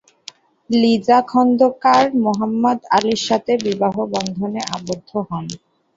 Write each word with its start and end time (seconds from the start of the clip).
লিজা 0.69 1.17
খোন্দকার 1.29 2.03
মোহাম্মদ 2.23 2.79
আলীর 2.95 3.21
সাথে 3.27 3.51
বিবাহ 3.65 3.95
বন্ধনে 4.13 4.61
আবদ্ধ 4.75 5.09
হন। 5.27 5.45